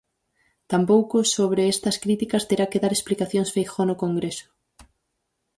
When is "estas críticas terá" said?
1.73-2.65